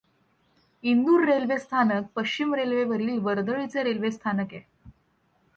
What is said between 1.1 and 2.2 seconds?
railway स्थानक